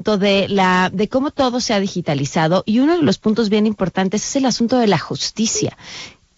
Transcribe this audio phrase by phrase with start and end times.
[0.00, 4.24] de la de cómo todo se ha digitalizado y uno de los puntos bien importantes
[4.24, 5.76] es el asunto de la justicia.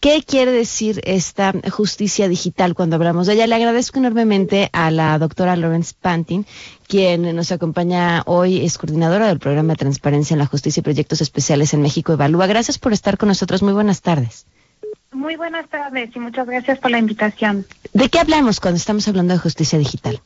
[0.01, 3.47] ¿Qué quiere decir esta justicia digital cuando hablamos de ella?
[3.47, 6.45] Le agradezco enormemente a la doctora Lawrence Pantin,
[6.89, 11.21] quien nos acompaña hoy, es coordinadora del programa de Transparencia en la Justicia y Proyectos
[11.21, 12.49] Especiales en México Evalúa.
[12.49, 13.63] Gracias por estar con nosotros.
[13.63, 14.45] Muy buenas tardes.
[15.13, 17.65] Muy buenas tardes y muchas gracias por la invitación.
[17.93, 20.21] ¿De qué hablamos cuando estamos hablando de justicia digital?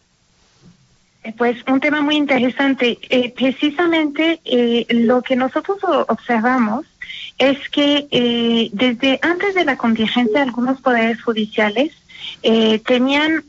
[1.27, 2.98] Eh, pues un tema muy interesante.
[3.11, 6.86] Eh, precisamente eh, lo que nosotros observamos
[7.39, 8.07] es que
[8.72, 11.93] desde antes de la contingencia algunos poderes judiciales
[12.86, 13.44] tenían,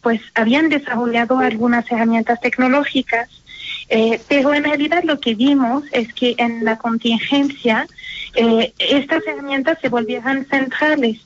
[0.00, 3.28] pues habían desarrollado algunas herramientas tecnológicas,
[4.28, 7.86] pero en realidad lo que vimos es que en la contingencia
[8.78, 11.18] estas herramientas se volvieron centrales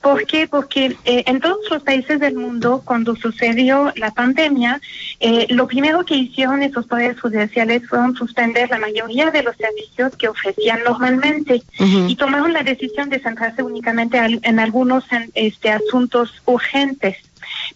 [0.00, 0.46] ¿Por qué?
[0.46, 4.80] Porque eh, en todos los países del mundo, cuando sucedió la pandemia,
[5.20, 10.16] eh, lo primero que hicieron esos poderes judiciales fueron suspender la mayoría de los servicios
[10.16, 15.04] que ofrecían normalmente y tomaron la decisión de centrarse únicamente en algunos
[15.34, 17.16] este, asuntos urgentes.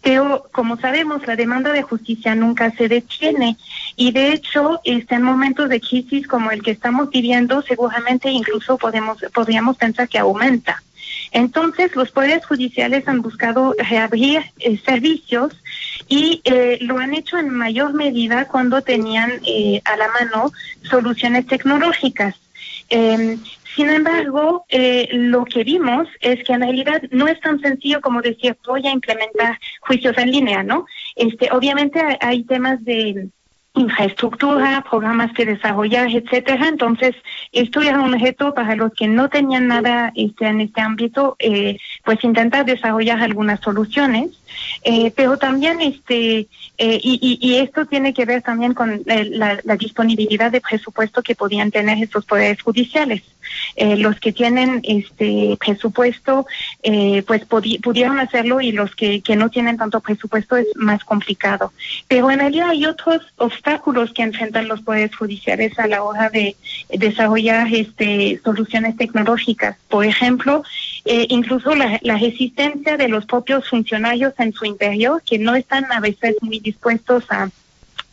[0.03, 3.56] Pero como sabemos, la demanda de justicia nunca se detiene
[3.97, 8.78] y de hecho, este, en momentos de crisis como el que estamos viviendo, seguramente incluso
[8.78, 10.83] podemos, podríamos pensar que aumenta.
[11.33, 15.52] Entonces, los poderes judiciales han buscado reabrir eh, servicios
[16.08, 21.47] y eh, lo han hecho en mayor medida cuando tenían eh, a la mano soluciones
[21.47, 22.34] tecnológicas.
[22.91, 23.41] Em,
[23.75, 24.66] sin embargo,
[25.12, 28.91] lo que vimos es que en realidad no es tan sencillo como decir voy a
[28.91, 30.84] implementar juicios en línea, ¿no?
[31.16, 33.30] Este, obviamente hay temas de
[33.75, 36.69] infraestructura, programas que desarrollar, etcétera.
[36.69, 37.15] Entonces,
[37.53, 41.78] esto era un objeto para los que no tenían nada este, en este ámbito, eh,
[42.05, 44.31] pues intentar desarrollar algunas soluciones.
[44.84, 46.47] Eh, pero también este
[46.78, 51.34] eh, y, y, esto tiene que ver también con la, la, disponibilidad de presupuesto que
[51.34, 53.23] podían tener estos poderes judiciales.
[53.77, 56.47] Eh, los que tienen este presupuesto
[56.83, 61.72] eh, pues pudieron hacerlo y los que, no tienen tanto presupuesto es más complicado.
[62.06, 66.54] Pero en realidad hay otros obstáculos que enfrentan los poderes judiciales a la hora de
[66.91, 69.76] desarrollar este soluciones tecnológicas.
[69.88, 70.65] Por ejemplo,
[71.05, 75.91] eh, incluso la, la, resistencia de los propios funcionarios en su interior, que no están
[75.91, 77.49] a veces muy dispuestos a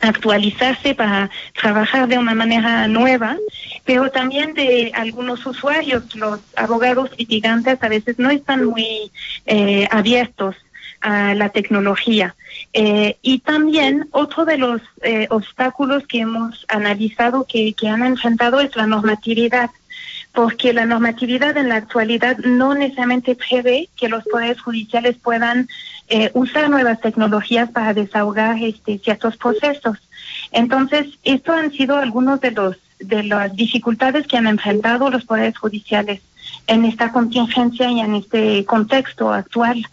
[0.00, 3.36] actualizarse para trabajar de una manera nueva,
[3.90, 9.10] pero también de algunos usuarios, los abogados litigantes a veces no están muy
[9.46, 10.54] eh, abiertos
[11.00, 12.36] a la tecnología.
[12.72, 18.60] Eh, y también otro de los eh, obstáculos que hemos analizado que, que han enfrentado
[18.60, 19.70] es la normatividad
[20.32, 25.68] porque la normatividad en la actualidad no necesariamente prevé que los poderes judiciales puedan
[26.08, 29.98] eh, usar nuevas tecnologías para desahogar este, ciertos procesos.
[30.52, 35.56] Entonces, estos han sido algunos de los de las dificultades que han enfrentado los poderes
[35.58, 36.20] judiciales
[36.66, 39.86] en esta contingencia y en este contexto actual.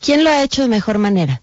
[0.00, 1.40] ¿Quién lo ha hecho de mejor manera?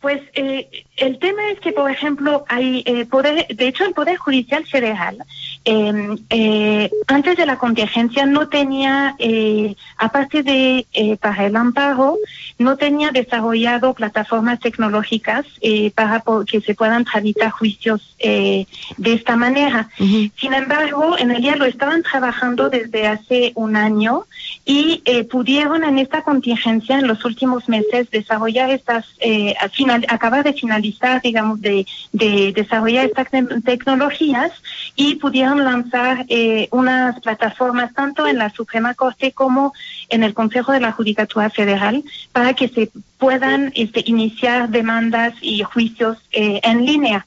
[0.00, 4.16] Pues eh, el tema es que, por ejemplo, hay eh, poder, de hecho, el Poder
[4.16, 5.18] Judicial Federal,
[5.66, 12.16] em, eh, antes de la contingencia, no tenía, eh, aparte de eh, para el amparo,
[12.58, 18.66] no tenía desarrollado plataformas tecnológicas eh, para que se puedan tramitar juicios eh,
[18.96, 19.88] de esta manera.
[19.98, 24.24] Sin embargo, en el día lo estaban trabajando desde hace un año
[24.68, 30.42] y eh, pudieron en esta contingencia en los últimos meses desarrollar estas, eh, final, acabar
[30.42, 33.28] de finalizar, digamos, de, de desarrollar estas
[33.64, 34.50] tecnologías
[34.96, 39.72] y pudieron lanzar eh, unas plataformas tanto en la Suprema Corte como
[40.08, 45.62] en el Consejo de la Judicatura Federal para que se puedan este, iniciar demandas y
[45.62, 47.26] juicios eh, en línea.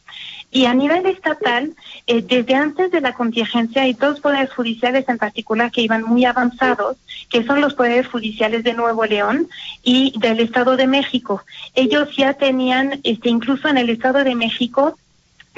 [0.52, 1.76] Y a nivel estatal,
[2.08, 6.26] eh, desde antes de la contingencia hay dos poderes judiciales en particular que iban muy
[6.26, 6.98] avanzados,
[7.30, 9.48] que son los poderes judiciales de Nuevo León
[9.84, 11.44] y del Estado de México.
[11.76, 14.98] Ellos ya tenían, este, incluso en el Estado de México,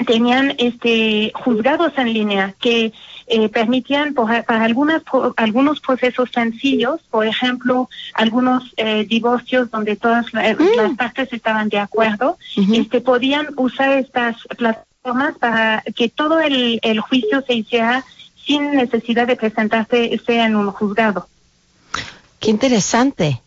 [0.04, 2.92] tenían este juzgados en línea que
[3.26, 5.02] eh, permitían para algunas
[5.36, 10.76] algunos procesos sencillos, por ejemplo, algunos eh, divorcios donde todas mm.
[10.76, 12.38] las partes estaban de acuerdo,
[12.72, 18.04] este podían usar estas plataformas para que todo el, el juicio se hiciera
[18.44, 21.28] sin necesidad de presentarse sea en un juzgado.
[22.40, 23.40] Qué interesante.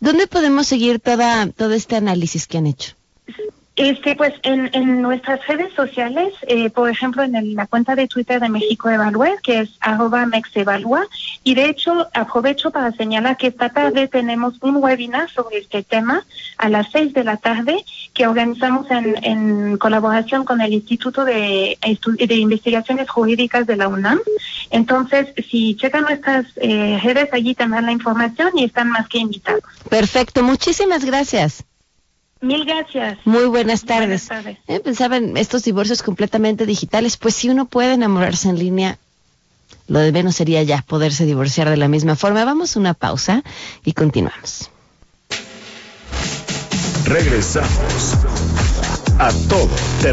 [0.00, 2.94] ¿Dónde podemos seguir toda todo este análisis que han hecho?
[3.76, 8.40] Este, pues en, en nuestras redes sociales, eh, por ejemplo, en la cuenta de Twitter
[8.40, 11.08] de México Evalúe, que es arroba mexevalúa,
[11.42, 16.24] y de hecho aprovecho para señalar que esta tarde tenemos un webinar sobre este tema
[16.56, 22.34] a las seis de la tarde que organizamos en, colaboración con el Instituto de, de
[22.36, 24.20] Investigaciones Jurídicas de la UNAM.
[24.70, 29.64] Entonces, si checan nuestras eh, redes, allí tendrán la información y están más que invitados.
[29.88, 31.64] Perfecto, muchísimas gracias.
[32.44, 33.18] Mil gracias.
[33.24, 34.28] Muy buenas tardes.
[34.68, 38.98] Eh, pensaba en estos divorcios completamente digitales, pues si uno puede enamorarse en línea,
[39.88, 42.44] lo de menos sería ya poderse divorciar de la misma forma.
[42.44, 43.42] Vamos a una pausa
[43.84, 44.70] y continuamos.
[47.06, 48.14] Regresamos
[49.18, 49.94] a todo